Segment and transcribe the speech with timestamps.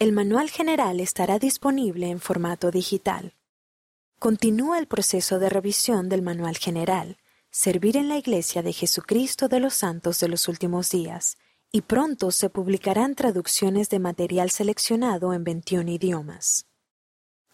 [0.00, 3.34] El manual general estará disponible en formato digital.
[4.20, 7.18] Continúa el proceso de revisión del manual general,
[7.50, 11.36] Servir en la Iglesia de Jesucristo de los Santos de los Últimos Días,
[11.72, 16.66] y pronto se publicarán traducciones de material seleccionado en 21 idiomas.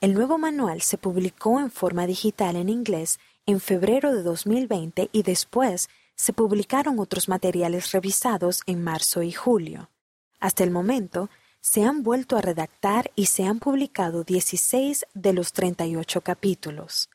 [0.03, 5.23] El nuevo manual se publicó en forma digital en inglés en febrero de 2020 y
[5.23, 9.89] después se publicaron otros materiales revisados en marzo y julio.
[10.41, 11.31] Hasta el momento,
[11.65, 17.09] se han vuelto a redactar y se han publicado 16 de los 38 capítulos.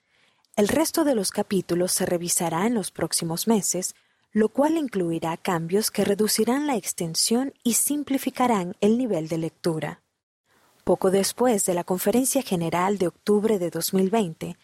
[0.55, 3.93] El resto de los capítulos se revisará en los próximos meses,
[4.31, 10.01] lo cual incluirá cambios que reducirán la extensión y simplificarán el nivel de lectura.
[10.83, 14.57] Poco después de la Conferencia General de octubre de 2020,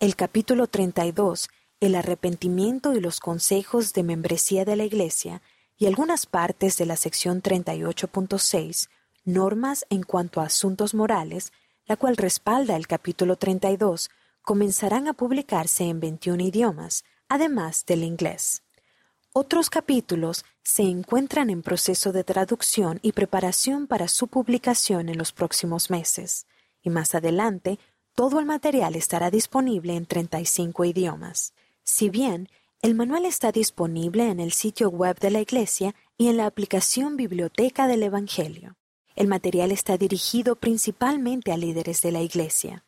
[0.00, 5.42] el capítulo 32, el arrepentimiento y los consejos de membresía de la Iglesia,
[5.76, 8.88] y algunas partes de la sección 38.6,
[9.28, 11.52] normas en cuanto a asuntos morales,
[11.86, 14.10] la cual respalda el capítulo 32,
[14.42, 18.62] comenzarán a publicarse en 21 idiomas, además del inglés.
[19.34, 25.32] Otros capítulos se encuentran en proceso de traducción y preparación para su publicación en los
[25.32, 26.46] próximos meses,
[26.82, 27.78] y más adelante
[28.14, 31.52] todo el material estará disponible en 35 idiomas.
[31.84, 32.48] Si bien
[32.80, 37.16] el manual está disponible en el sitio web de la Iglesia y en la aplicación
[37.16, 38.76] Biblioteca del Evangelio,
[39.18, 42.84] el material está dirigido principalmente a líderes de la Iglesia.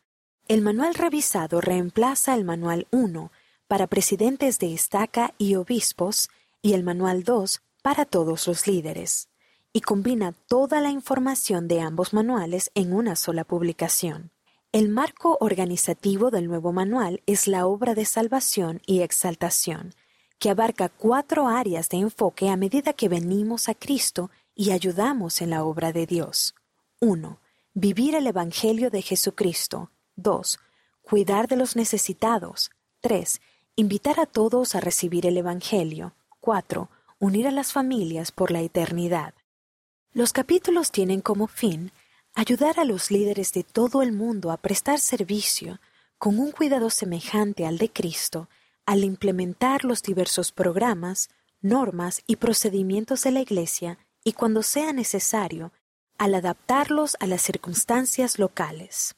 [0.47, 3.33] El manual revisado reemplaza el manual 1
[3.67, 6.29] para presidentes de estaca y obispos
[6.61, 9.27] y el manual 2 para todos los líderes,
[9.73, 14.31] y combina toda la información de ambos manuales en una sola publicación.
[14.71, 19.93] El marco organizativo del nuevo manual es la obra de salvación y exaltación,
[20.39, 25.49] que abarca cuatro áreas de enfoque a medida que venimos a Cristo y ayudamos en
[25.49, 26.53] la obra de Dios.
[26.99, 27.39] 1.
[27.73, 29.89] Vivir el Evangelio de Jesucristo.
[30.17, 30.59] 2.
[31.01, 32.69] Cuidar de los necesitados.
[32.99, 33.41] 3.
[33.75, 36.13] Invitar a todos a recibir el Evangelio.
[36.41, 36.89] 4.
[37.17, 39.33] Unir a las familias por la eternidad.
[40.13, 41.91] Los capítulos tienen como fin
[42.35, 45.79] ayudar a los líderes de todo el mundo a prestar servicio
[46.19, 48.47] con un cuidado semejante al de Cristo
[48.85, 51.31] al implementar los diversos programas,
[51.61, 55.71] normas y procedimientos de la Iglesia y cuando sea necesario,
[56.17, 59.15] al adaptarlos a las circunstancias locales.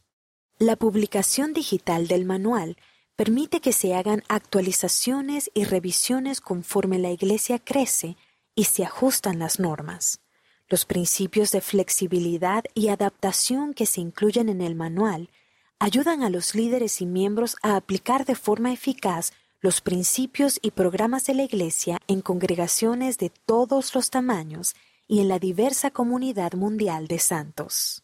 [0.60, 2.78] La publicación digital del manual
[3.16, 8.16] permite que se hagan actualizaciones y revisiones conforme la Iglesia crece
[8.56, 10.22] y se ajustan las normas.
[10.70, 15.30] Los principios de flexibilidad y adaptación que se incluyen en el manual
[15.80, 21.26] ayudan a los líderes y miembros a aplicar de forma eficaz los principios y programas
[21.26, 24.76] de la Iglesia en congregaciones de todos los tamaños
[25.08, 28.03] y en la diversa comunidad mundial de santos.